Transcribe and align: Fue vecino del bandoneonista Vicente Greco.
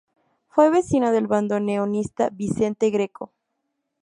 Fue 0.47 0.71
vecino 0.71 1.11
del 1.11 1.27
bandoneonista 1.27 2.29
Vicente 2.31 2.89
Greco. 2.89 3.33